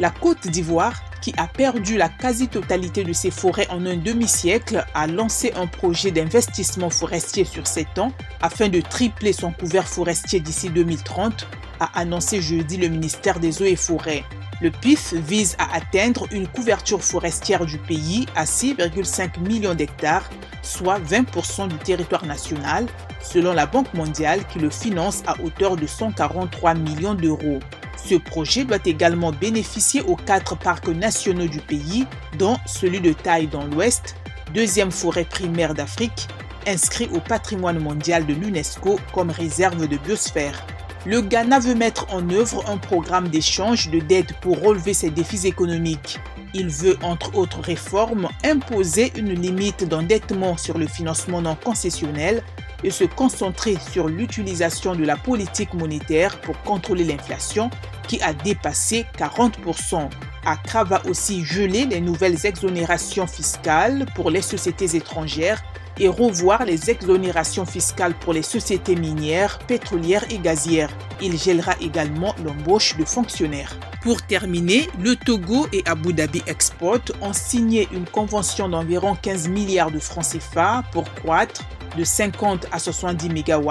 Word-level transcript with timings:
La 0.00 0.08
Côte 0.08 0.48
d'Ivoire, 0.48 0.94
qui 1.20 1.34
a 1.36 1.46
perdu 1.46 1.98
la 1.98 2.08
quasi-totalité 2.08 3.04
de 3.04 3.12
ses 3.12 3.30
forêts 3.30 3.68
en 3.68 3.84
un 3.84 3.98
demi-siècle, 3.98 4.82
a 4.94 5.06
lancé 5.06 5.52
un 5.54 5.66
projet 5.66 6.10
d'investissement 6.10 6.88
forestier 6.88 7.44
sur 7.44 7.66
7 7.66 7.98
ans 7.98 8.12
afin 8.40 8.70
de 8.70 8.80
tripler 8.80 9.34
son 9.34 9.52
couvert 9.52 9.86
forestier 9.86 10.40
d'ici 10.40 10.70
2030, 10.70 11.46
a 11.80 12.00
annoncé 12.00 12.40
jeudi 12.40 12.78
le 12.78 12.88
ministère 12.88 13.40
des 13.40 13.60
Eaux 13.60 13.66
et 13.66 13.76
Forêts. 13.76 14.24
Le 14.62 14.70
PIF 14.70 15.12
vise 15.12 15.54
à 15.58 15.76
atteindre 15.76 16.26
une 16.32 16.48
couverture 16.48 17.04
forestière 17.04 17.66
du 17.66 17.76
pays 17.76 18.24
à 18.36 18.44
6,5 18.44 19.38
millions 19.40 19.74
d'hectares, 19.74 20.30
soit 20.62 20.98
20% 20.98 21.68
du 21.68 21.76
territoire 21.76 22.24
national, 22.24 22.86
selon 23.22 23.52
la 23.52 23.66
Banque 23.66 23.92
mondiale 23.92 24.46
qui 24.50 24.60
le 24.60 24.70
finance 24.70 25.22
à 25.26 25.38
hauteur 25.42 25.76
de 25.76 25.86
143 25.86 26.72
millions 26.72 27.14
d'euros. 27.14 27.60
Ce 28.04 28.14
projet 28.16 28.64
doit 28.64 28.78
également 28.84 29.32
bénéficier 29.32 30.02
aux 30.02 30.16
quatre 30.16 30.56
parcs 30.56 30.88
nationaux 30.88 31.46
du 31.46 31.60
pays, 31.60 32.06
dont 32.38 32.56
celui 32.66 33.00
de 33.00 33.12
Taille 33.12 33.46
dans 33.46 33.64
l'Ouest, 33.64 34.16
deuxième 34.54 34.90
forêt 34.90 35.24
primaire 35.24 35.74
d'Afrique, 35.74 36.28
inscrit 36.66 37.08
au 37.12 37.20
patrimoine 37.20 37.78
mondial 37.78 38.26
de 38.26 38.34
l'UNESCO 38.34 38.98
comme 39.12 39.30
réserve 39.30 39.86
de 39.86 39.96
biosphère. 39.96 40.66
Le 41.06 41.22
Ghana 41.22 41.60
veut 41.60 41.74
mettre 41.74 42.12
en 42.12 42.28
œuvre 42.30 42.68
un 42.68 42.76
programme 42.76 43.28
d'échange 43.28 43.88
de 43.90 44.00
dette 44.00 44.34
pour 44.40 44.60
relever 44.60 44.92
ses 44.92 45.10
défis 45.10 45.46
économiques. 45.46 46.20
Il 46.52 46.68
veut, 46.68 46.98
entre 47.02 47.36
autres 47.36 47.60
réformes, 47.60 48.28
imposer 48.44 49.12
une 49.16 49.32
limite 49.32 49.88
d'endettement 49.88 50.56
sur 50.56 50.76
le 50.76 50.86
financement 50.86 51.40
non 51.40 51.54
concessionnel 51.54 52.42
et 52.84 52.90
se 52.90 53.04
concentrer 53.04 53.76
sur 53.90 54.08
l'utilisation 54.08 54.94
de 54.94 55.04
la 55.04 55.16
politique 55.16 55.74
monétaire 55.74 56.40
pour 56.40 56.60
contrôler 56.62 57.04
l'inflation 57.04 57.70
qui 58.08 58.20
a 58.22 58.32
dépassé 58.32 59.06
40%. 59.18 60.08
Accra 60.44 60.84
va 60.84 61.02
aussi 61.06 61.44
geler 61.44 61.84
les 61.84 62.00
nouvelles 62.00 62.46
exonérations 62.46 63.26
fiscales 63.26 64.06
pour 64.14 64.30
les 64.30 64.42
sociétés 64.42 64.96
étrangères 64.96 65.62
et 65.98 66.08
revoir 66.08 66.64
les 66.64 66.90
exonérations 66.90 67.66
fiscales 67.66 68.14
pour 68.14 68.32
les 68.32 68.42
sociétés 68.42 68.96
minières, 68.96 69.58
pétrolières 69.58 70.24
et 70.30 70.38
gazières. 70.38 70.90
Il 71.20 71.38
gèlera 71.38 71.74
également 71.80 72.34
l'embauche 72.42 72.96
de 72.96 73.04
fonctionnaires. 73.04 73.76
Pour 74.02 74.22
terminer, 74.22 74.88
le 74.98 75.14
Togo 75.14 75.66
et 75.74 75.82
Abu 75.84 76.14
Dhabi 76.14 76.42
Export 76.46 77.00
ont 77.20 77.34
signé 77.34 77.86
une 77.92 78.06
convention 78.06 78.68
d'environ 78.68 79.14
15 79.14 79.48
milliards 79.48 79.90
de 79.90 79.98
francs 79.98 80.24
CFA 80.24 80.84
pour 80.90 81.04
croître 81.14 81.62
de 81.96 82.04
50 82.04 82.66
à 82.72 82.78
70 82.78 83.28
MW 83.28 83.70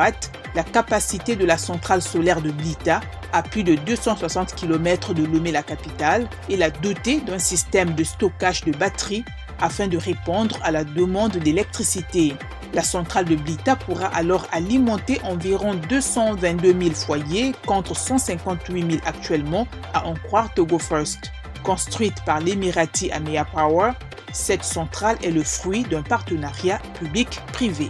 la 0.55 0.63
capacité 0.63 1.35
de 1.35 1.45
la 1.45 1.57
centrale 1.57 2.01
solaire 2.01 2.41
de 2.41 2.51
Blita 2.51 3.01
à 3.31 3.43
plus 3.43 3.63
de 3.63 3.75
260 3.75 4.55
km 4.55 5.13
de 5.13 5.23
Lomé 5.23 5.51
la 5.51 5.63
capitale 5.63 6.27
et 6.49 6.57
la 6.57 6.69
doter 6.69 7.21
d'un 7.21 7.39
système 7.39 7.93
de 7.93 8.03
stockage 8.03 8.63
de 8.63 8.71
batteries 8.71 9.25
afin 9.59 9.87
de 9.87 9.97
répondre 9.97 10.57
à 10.63 10.71
la 10.71 10.83
demande 10.83 11.37
d'électricité. 11.37 12.35
La 12.73 12.83
centrale 12.83 13.25
de 13.25 13.35
Blita 13.35 13.75
pourra 13.75 14.07
alors 14.07 14.47
alimenter 14.51 15.19
environ 15.23 15.75
222 15.89 16.75
000 16.79 16.95
foyers 16.95 17.53
contre 17.65 17.95
158 17.95 18.91
000 18.91 19.01
actuellement, 19.05 19.67
à 19.93 20.05
en 20.05 20.13
croire 20.13 20.53
Togo 20.53 20.77
First. 20.77 21.31
Construite 21.63 22.23
par 22.25 22.39
l'Emirati 22.39 23.11
Amea 23.11 23.43
Power, 23.43 23.91
cette 24.31 24.63
centrale 24.63 25.17
est 25.23 25.31
le 25.31 25.43
fruit 25.43 25.83
d'un 25.83 26.03
partenariat 26.03 26.79
public-privé. 26.99 27.89